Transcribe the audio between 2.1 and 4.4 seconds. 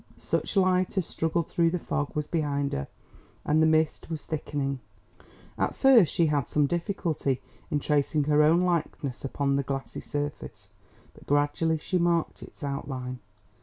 was behind her, and the mist was